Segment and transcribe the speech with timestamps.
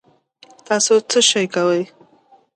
[0.65, 1.83] تاسو څه شئ کوی